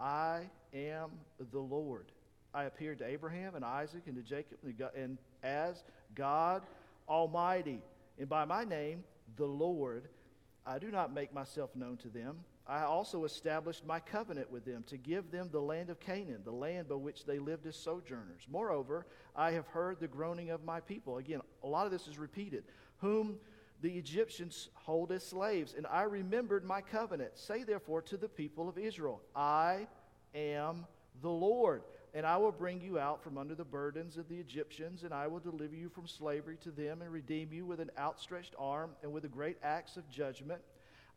[0.00, 1.10] I am
[1.52, 2.06] the Lord.
[2.54, 4.58] I appeared to Abraham and Isaac and to Jacob
[4.96, 6.62] and as God
[7.06, 7.82] Almighty.
[8.18, 9.04] And by my name,
[9.36, 10.08] the Lord,
[10.66, 12.38] I do not make myself known to them.
[12.66, 16.52] I also established my covenant with them to give them the land of Canaan, the
[16.52, 18.46] land by which they lived as sojourners.
[18.50, 19.04] Moreover,
[19.36, 21.18] I have heard the groaning of my people.
[21.18, 22.64] Again, a lot of this is repeated
[23.02, 23.34] whom
[23.82, 25.74] the Egyptians hold as slaves.
[25.76, 27.32] And I remembered my covenant.
[27.36, 29.88] Say therefore to the people of Israel, I
[30.34, 30.86] am
[31.20, 31.82] the Lord.
[32.14, 35.26] And I will bring you out from under the burdens of the Egyptians, and I
[35.26, 39.12] will deliver you from slavery to them, and redeem you with an outstretched arm and
[39.12, 40.60] with a great axe of judgment.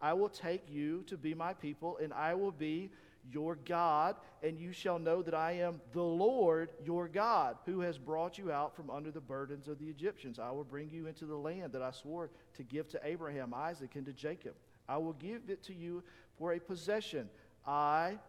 [0.01, 2.91] I will take you to be my people, and I will be
[3.31, 7.97] your God, and you shall know that I am the Lord your God, who has
[7.97, 10.39] brought you out from under the burdens of the Egyptians.
[10.39, 13.95] I will bring you into the land that I swore to give to Abraham, Isaac,
[13.95, 14.53] and to Jacob.
[14.87, 16.03] I will give it to you
[16.37, 17.29] for a possession.
[17.65, 18.19] I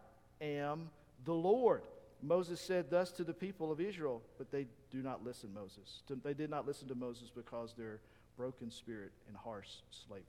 [0.41, 0.89] am
[1.25, 1.83] the Lord.
[2.21, 6.01] Moses said thus to the people of Israel, but they do not listen, Moses.
[6.23, 7.99] They did not listen to Moses because their
[8.35, 9.67] broken spirit and harsh
[10.07, 10.25] slavery.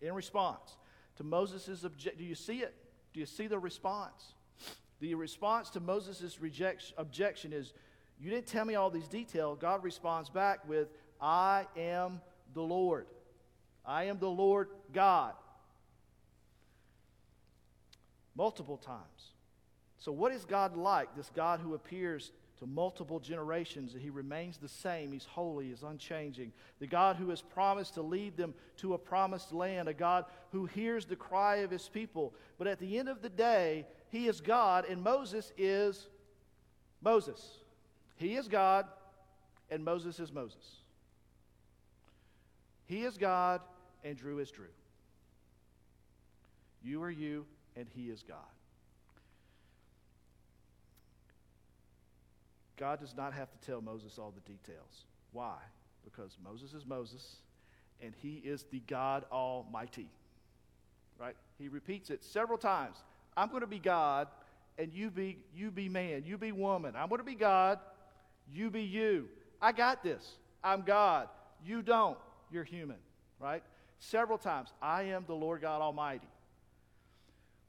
[0.00, 0.76] In response
[1.16, 2.74] to Moses' objection, do you see it?
[3.12, 4.34] Do you see the response?
[5.00, 6.38] The response to Moses'
[6.96, 7.72] objection is,
[8.20, 9.58] You didn't tell me all these details.
[9.60, 10.88] God responds back with,
[11.20, 12.20] I am
[12.54, 13.06] the Lord.
[13.84, 15.34] I am the Lord God.
[18.34, 19.32] Multiple times.
[19.98, 21.14] So, what is God like?
[21.16, 25.10] This God who appears to multiple generations, he remains the same.
[25.10, 26.52] He's holy, he's unchanging.
[26.78, 30.66] The God who has promised to lead them to a promised land, a God who
[30.66, 32.32] hears the cry of his people.
[32.58, 36.06] But at the end of the day, he is God, and Moses is
[37.02, 37.58] Moses.
[38.14, 38.86] He is God,
[39.68, 40.76] and Moses is Moses.
[42.86, 43.60] He is God,
[44.04, 44.66] and Drew is Drew.
[46.84, 47.44] You are you,
[47.74, 48.38] and he is God.
[52.82, 55.04] God does not have to tell Moses all the details.
[55.30, 55.54] Why?
[56.02, 57.36] Because Moses is Moses
[58.00, 60.08] and he is the God Almighty.
[61.16, 61.36] Right?
[61.60, 62.96] He repeats it several times.
[63.36, 64.26] I'm going to be God
[64.78, 66.94] and you be you be man, you be woman.
[66.96, 67.78] I'm going to be God,
[68.52, 69.28] you be you.
[69.60, 70.38] I got this.
[70.64, 71.28] I'm God.
[71.64, 72.18] You don't.
[72.50, 72.98] You're human,
[73.38, 73.62] right?
[74.00, 74.72] Several times.
[74.82, 76.26] I am the Lord God Almighty.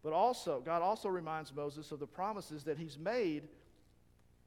[0.04, 3.44] But also, God also reminds Moses of the promises that he's made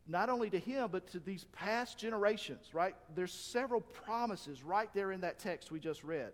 [0.08, 2.94] not only to him, but to these past generations, right?
[3.14, 6.32] There's several promises right there in that text we just read.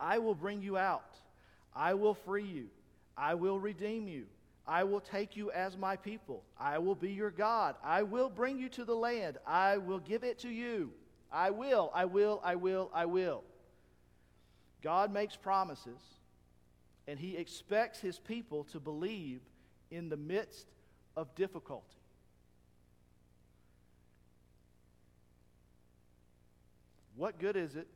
[0.00, 1.16] I will bring you out.
[1.74, 2.66] I will free you.
[3.16, 4.24] I will redeem you.
[4.66, 6.42] I will take you as my people.
[6.58, 7.76] I will be your God.
[7.84, 9.36] I will bring you to the land.
[9.46, 10.90] I will give it to you.
[11.30, 13.42] I will, I will, I will, I will.
[14.82, 16.00] God makes promises,
[17.06, 19.40] and He expects His people to believe
[19.90, 20.66] in the midst
[21.16, 21.96] of difficulty.
[27.16, 27.86] What good is it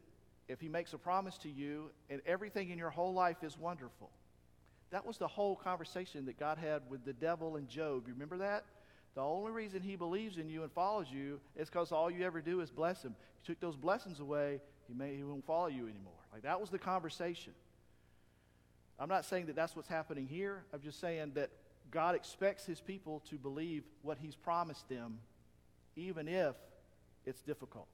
[0.49, 4.11] if he makes a promise to you and everything in your whole life is wonderful?
[4.91, 8.05] That was the whole conversation that God had with the devil and Job.
[8.07, 8.65] You remember that?
[9.15, 12.41] The only reason he believes in you and follows you is because all you ever
[12.41, 13.15] do is bless him.
[13.43, 16.13] You took those blessings away, he, may, he won't follow you anymore.
[16.33, 17.53] Like that was the conversation.
[18.99, 20.65] I'm not saying that that's what's happening here.
[20.73, 21.51] I'm just saying that
[21.91, 25.19] God expects his people to believe what he's promised them,
[25.97, 26.55] even if
[27.25, 27.87] it's difficult.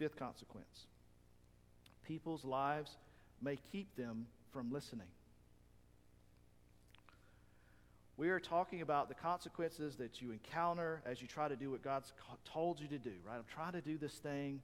[0.00, 0.86] Fifth consequence
[2.06, 2.96] people's lives
[3.42, 5.06] may keep them from listening.
[8.16, 11.82] We are talking about the consequences that you encounter as you try to do what
[11.82, 12.14] God's
[12.46, 13.36] told you to do, right?
[13.36, 14.62] I'm trying to do this thing.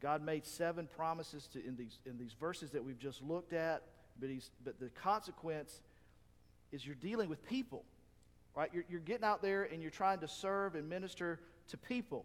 [0.00, 3.82] God made seven promises to, in, these, in these verses that we've just looked at,
[4.20, 5.80] but, he's, but the consequence
[6.70, 7.84] is you're dealing with people,
[8.54, 8.70] right?
[8.72, 12.24] You're, you're getting out there and you're trying to serve and minister to people.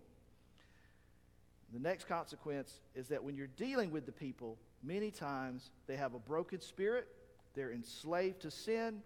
[1.73, 6.13] The next consequence is that when you're dealing with the people, many times they have
[6.13, 7.07] a broken spirit,
[7.53, 9.01] they're enslaved to sin,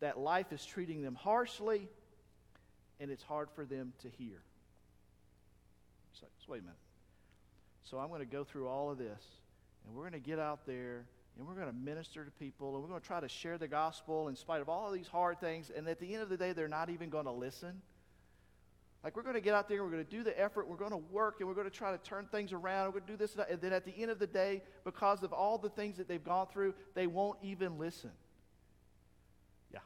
[0.00, 1.88] that life is treating them harshly,
[2.98, 4.42] and it's hard for them to hear.
[6.12, 6.76] So, wait a minute.
[7.84, 9.22] So I'm going to go through all of this,
[9.86, 11.04] and we're going to get out there
[11.38, 13.68] and we're going to minister to people and we're going to try to share the
[13.68, 15.70] gospel in spite of all of these hard things.
[15.74, 17.80] And at the end of the day, they're not even going to listen.
[19.04, 20.92] Like, we're going to get out there, we're going to do the effort, we're going
[20.92, 22.86] to work, and we're going to try to turn things around.
[22.86, 25.32] We're going to do this, and then at the end of the day, because of
[25.32, 28.12] all the things that they've gone through, they won't even listen.
[29.72, 29.80] Yeah,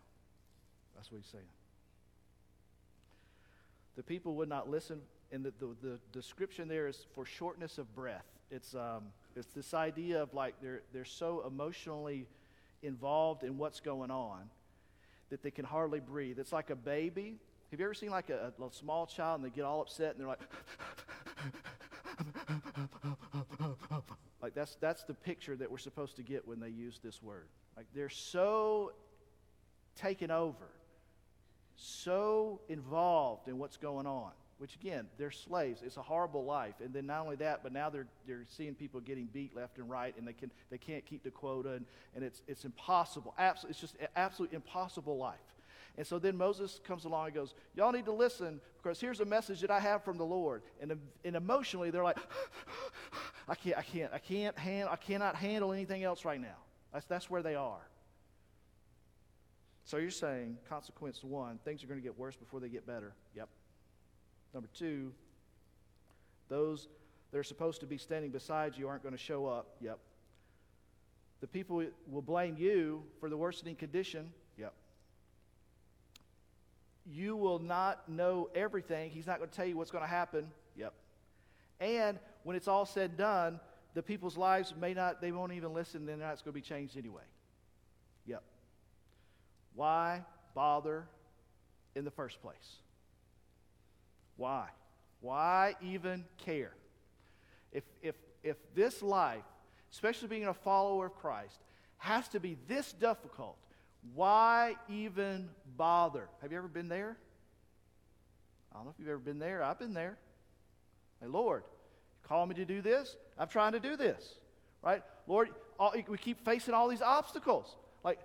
[0.94, 1.44] that's what he's saying.
[3.96, 5.00] The people would not listen,
[5.32, 8.26] and the, the, the description there is for shortness of breath.
[8.50, 12.26] It's, um, it's this idea of like they're, they're so emotionally
[12.82, 14.50] involved in what's going on
[15.30, 16.38] that they can hardly breathe.
[16.38, 17.38] It's like a baby.
[17.70, 20.20] Have you ever seen like a, a small child and they get all upset and
[20.20, 20.40] they're like,
[24.42, 27.48] like that's, that's the picture that we're supposed to get when they use this word.
[27.76, 28.92] Like they're so
[29.96, 30.70] taken over,
[31.76, 35.82] so involved in what's going on which again, they're slaves.
[35.84, 36.74] It's a horrible life.
[36.82, 39.88] And then not only that, but now they're, they're seeing people getting beat left and
[39.88, 43.34] right, and they, can, they can't keep the quota, and, and it's, it's impossible.
[43.38, 45.36] Absol- it's just an absolute impossible life.
[45.98, 49.24] And so then Moses comes along and goes, Y'all need to listen because here's a
[49.24, 50.62] message that I have from the Lord.
[50.80, 50.92] And,
[51.24, 52.18] and emotionally, they're like,
[53.48, 56.56] I can't, I can't, I can't handle, I cannot handle anything else right now.
[56.92, 57.86] That's, that's where they are.
[59.84, 63.14] So you're saying, consequence one, things are going to get worse before they get better.
[63.36, 63.48] Yep.
[64.52, 65.12] Number two,
[66.48, 66.88] those
[67.30, 69.76] that are supposed to be standing beside you aren't going to show up.
[69.80, 69.98] Yep.
[71.40, 74.32] The people will blame you for the worsening condition.
[77.08, 79.10] You will not know everything.
[79.10, 80.48] He's not going to tell you what's going to happen.
[80.76, 80.92] Yep.
[81.80, 83.60] And when it's all said and done,
[83.94, 86.96] the people's lives may not, they won't even listen, then that's going to be changed
[86.96, 87.22] anyway.
[88.26, 88.42] Yep.
[89.74, 91.06] Why bother
[91.94, 92.76] in the first place?
[94.36, 94.68] Why?
[95.20, 96.72] Why even care?
[97.72, 99.44] If, if, if this life,
[99.92, 101.58] especially being a follower of Christ,
[101.98, 103.56] has to be this difficult,
[104.14, 106.28] why even bother?
[106.42, 107.16] Have you ever been there?
[108.72, 109.62] I don't know if you've ever been there.
[109.62, 110.18] I've been there.
[111.20, 113.16] Hey, Lord, you call me to do this?
[113.38, 114.34] I'm trying to do this.
[114.82, 115.02] Right?
[115.26, 117.74] Lord, all, we keep facing all these obstacles.
[118.04, 118.20] Like,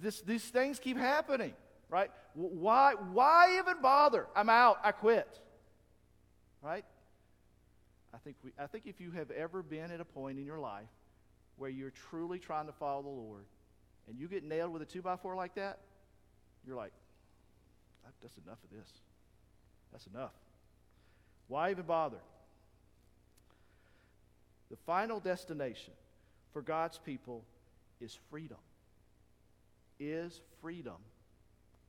[0.00, 1.52] this, these things keep happening.
[1.88, 2.10] Right?
[2.34, 4.26] Why, why even bother?
[4.34, 4.78] I'm out.
[4.82, 5.28] I quit.
[6.62, 6.84] Right?
[8.14, 10.58] I think, we, I think if you have ever been at a point in your
[10.58, 10.88] life
[11.56, 13.44] where you're truly trying to follow the Lord
[14.08, 15.78] and you get nailed with a two by four like that,
[16.66, 16.92] you're like,
[18.22, 18.88] that's enough of this.
[19.92, 20.32] That's enough.
[21.48, 22.18] Why even bother?
[24.70, 25.94] The final destination
[26.52, 27.44] for God's people
[28.00, 28.58] is freedom.
[29.98, 30.96] Is freedom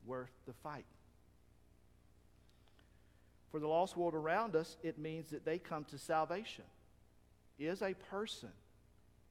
[0.05, 0.85] worth the fight?
[3.51, 6.65] For the lost world around us, it means that they come to salvation.
[7.59, 8.49] Is a person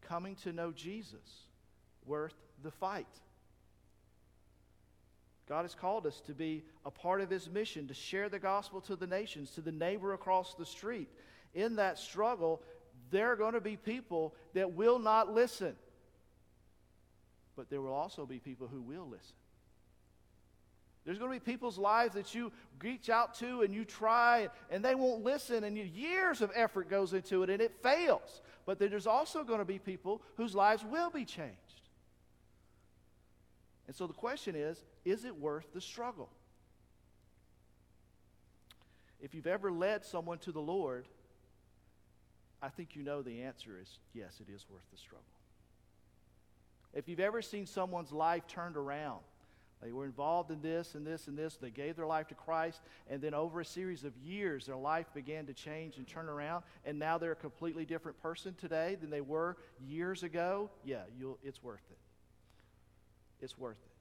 [0.06, 1.46] coming to know Jesus
[2.06, 3.06] worth the fight?
[5.48, 8.80] God has called us to be a part of His mission, to share the gospel
[8.82, 11.08] to the nations, to the neighbor across the street.
[11.54, 12.62] In that struggle,
[13.10, 15.74] there are going to be people that will not listen,
[17.56, 19.34] but there will also be people who will listen.
[21.04, 24.84] There's going to be people's lives that you reach out to and you try and
[24.84, 28.42] they won't listen and years of effort goes into it and it fails.
[28.66, 31.56] But there's also going to be people whose lives will be changed.
[33.90, 36.28] And so the question is is it worth the struggle?
[39.20, 41.08] If you've ever led someone to the Lord,
[42.62, 45.24] I think you know the answer is yes, it is worth the struggle.
[46.94, 49.22] If you've ever seen someone's life turned around,
[49.82, 52.82] they were involved in this and this and this, they gave their life to Christ,
[53.08, 56.62] and then over a series of years, their life began to change and turn around,
[56.84, 61.02] and now they're a completely different person today than they were years ago, yeah,
[61.42, 61.98] it's worth it.
[63.40, 63.92] It's worth it.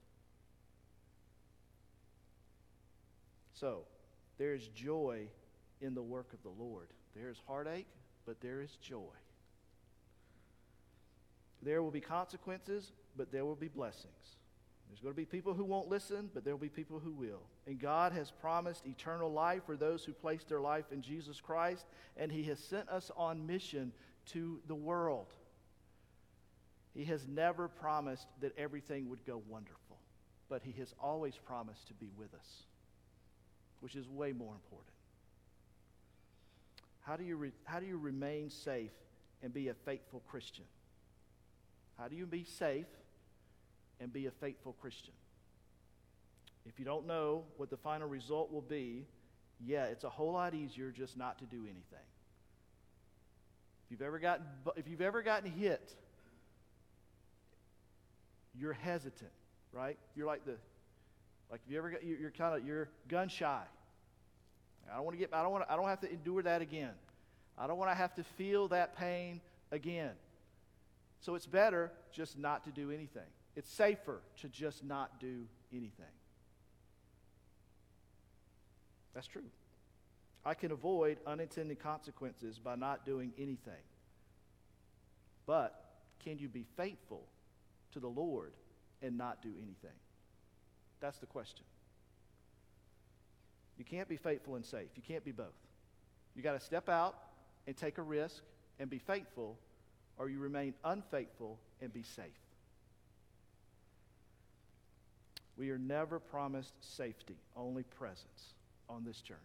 [3.54, 3.84] So,
[4.38, 5.28] there is joy
[5.80, 6.88] in the work of the Lord.
[7.14, 7.86] There is heartache,
[8.24, 9.14] but there is joy.
[11.62, 14.36] There will be consequences, but there will be blessings.
[14.88, 17.42] There's going to be people who won't listen, but there will be people who will.
[17.66, 21.86] And God has promised eternal life for those who place their life in Jesus Christ,
[22.16, 23.92] and He has sent us on mission
[24.26, 25.26] to the world.
[27.00, 29.96] He has never promised that everything would go wonderful,
[30.50, 32.64] but He has always promised to be with us,
[33.80, 34.92] which is way more important.
[37.00, 38.90] How do you, re- how do you remain safe
[39.42, 40.66] and be a faithful Christian?
[41.96, 42.84] How do you be safe
[43.98, 45.14] and be a faithful Christian?
[46.66, 49.06] If you don't know what the final result will be,
[49.64, 52.06] yeah, it's a whole lot easier just not to do anything.
[53.86, 54.44] If you've ever gotten,
[54.76, 55.96] if you've ever gotten hit,
[58.58, 59.30] you're hesitant,
[59.72, 59.98] right?
[60.14, 60.56] You're like the,
[61.50, 63.62] like if you ever got, you're kind of, you're gun shy.
[64.90, 66.62] I don't want to get, I don't want to, I don't have to endure that
[66.62, 66.92] again.
[67.56, 69.40] I don't want to have to feel that pain
[69.70, 70.12] again.
[71.20, 73.28] So it's better just not to do anything.
[73.56, 76.06] It's safer to just not do anything.
[79.14, 79.42] That's true.
[80.44, 83.82] I can avoid unintended consequences by not doing anything.
[85.46, 85.74] But
[86.24, 87.24] can you be faithful
[87.92, 88.52] to the Lord
[89.02, 89.96] and not do anything?
[91.00, 91.64] That's the question.
[93.78, 94.88] You can't be faithful and safe.
[94.94, 95.46] You can't be both.
[96.36, 97.16] You got to step out
[97.66, 98.42] and take a risk
[98.78, 99.56] and be faithful
[100.18, 102.26] or you remain unfaithful and be safe.
[105.56, 108.54] We are never promised safety, only presence
[108.88, 109.40] on this journey.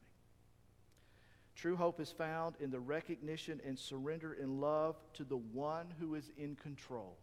[1.55, 6.15] True hope is found in the recognition and surrender in love to the one who
[6.15, 7.15] is in control.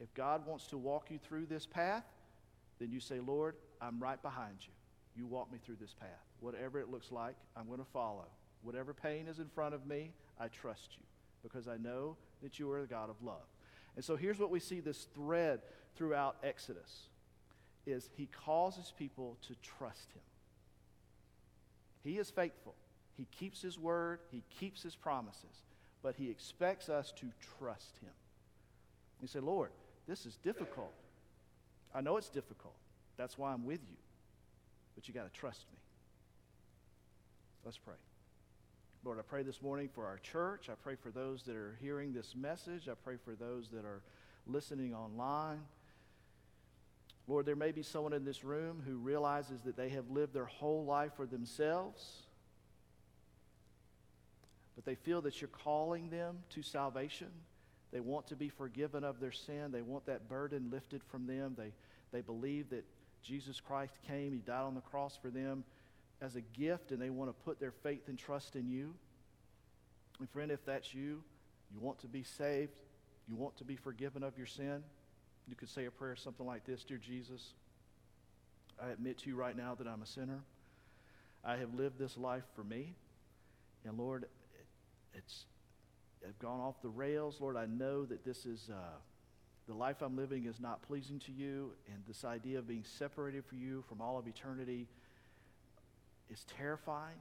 [0.00, 2.04] If God wants to walk you through this path,
[2.78, 4.72] then you say, Lord, I'm right behind you.
[5.14, 6.08] You walk me through this path.
[6.40, 8.26] Whatever it looks like, I'm going to follow.
[8.62, 11.04] Whatever pain is in front of me, I trust you
[11.42, 13.46] because I know that you are the God of love.
[13.96, 15.60] And so here's what we see this thread
[15.96, 17.08] throughout Exodus
[17.86, 20.22] is he causes people to trust him.
[22.02, 22.74] He is faithful.
[23.16, 25.64] He keeps his word, he keeps his promises,
[26.02, 27.26] but he expects us to
[27.58, 28.12] trust him.
[29.20, 29.70] You say, Lord,
[30.10, 30.92] this is difficult.
[31.94, 32.74] I know it's difficult.
[33.16, 33.96] That's why I'm with you.
[34.96, 35.78] But you got to trust me.
[37.64, 37.94] Let's pray.
[39.04, 40.68] Lord, I pray this morning for our church.
[40.68, 42.88] I pray for those that are hearing this message.
[42.88, 44.02] I pray for those that are
[44.48, 45.60] listening online.
[47.28, 50.44] Lord, there may be someone in this room who realizes that they have lived their
[50.44, 52.24] whole life for themselves,
[54.74, 57.28] but they feel that you're calling them to salvation.
[57.92, 59.72] They want to be forgiven of their sin.
[59.72, 61.54] They want that burden lifted from them.
[61.58, 61.72] They,
[62.12, 62.84] they believe that
[63.22, 65.64] Jesus Christ came, He died on the cross for them
[66.22, 68.94] as a gift and they want to put their faith and trust in you.
[70.18, 71.22] And friend, if that's you,
[71.72, 72.80] you want to be saved,
[73.28, 74.82] you want to be forgiven of your sin,
[75.48, 77.54] you could say a prayer something like this Dear Jesus,
[78.82, 80.40] I admit to you right now that I'm a sinner.
[81.44, 82.94] I have lived this life for me.
[83.84, 84.26] And Lord,
[85.14, 85.46] it's
[86.26, 87.38] I've gone off the rails.
[87.40, 88.76] Lord, I know that this is uh,
[89.66, 93.44] the life I'm living is not pleasing to you, and this idea of being separated
[93.44, 94.86] from you from all of eternity
[96.30, 97.16] is terrifying.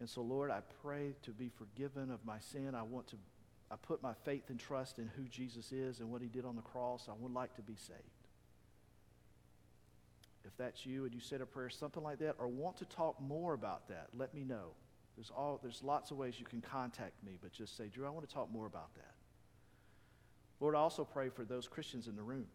[0.00, 2.74] And so, Lord, I pray to be forgiven of my sin.
[2.74, 3.16] I want to,
[3.70, 6.56] I put my faith and trust in who Jesus is and what he did on
[6.56, 7.08] the cross.
[7.08, 8.00] I would like to be saved.
[10.44, 13.20] If that's you and you said a prayer, something like that, or want to talk
[13.20, 14.72] more about that, let me know.
[15.16, 18.10] There's, all, there's lots of ways you can contact me, but just say, Drew, I
[18.10, 19.14] want to talk more about that.
[20.60, 22.46] Lord, I also pray for those Christians in the room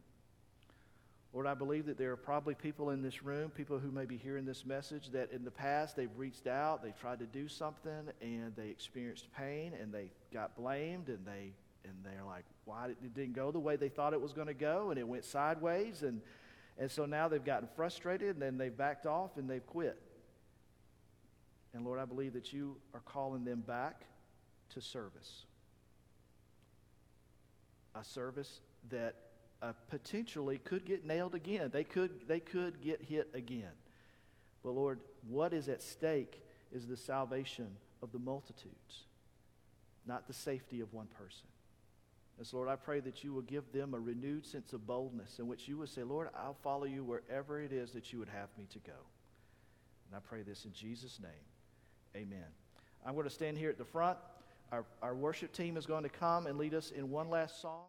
[1.32, 4.18] Lord, I believe that there are probably people in this room, people who may be
[4.18, 8.10] hearing this message, that in the past they've reached out, they tried to do something,
[8.20, 11.53] and they experienced pain, and they got blamed, and they
[11.86, 14.53] and they're like, why it didn't go the way they thought it was going to
[14.53, 16.22] go, and it went sideways, and
[16.80, 20.01] and so now they've gotten frustrated, and then they've backed off, and they've quit.
[21.74, 24.03] And Lord, I believe that you are calling them back
[24.74, 25.43] to service,
[27.95, 29.15] a service that
[29.61, 31.70] uh, potentially could get nailed again.
[31.72, 33.72] They could, they could get hit again.
[34.63, 37.67] But Lord, what is at stake is the salvation
[38.01, 39.05] of the multitudes.
[40.05, 41.47] not the safety of one person.
[42.38, 45.39] And so, Lord, I pray that you will give them a renewed sense of boldness
[45.39, 48.30] in which you would say, Lord, I'll follow you wherever it is that you would
[48.30, 48.97] have me to go.
[50.07, 51.32] And I pray this in Jesus' name.
[52.16, 52.45] Amen.
[53.05, 54.18] I'm going to stand here at the front.
[54.72, 57.86] Our, our worship team is going to come and lead us in one last song.